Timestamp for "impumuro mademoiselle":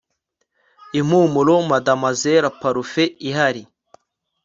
0.99-2.49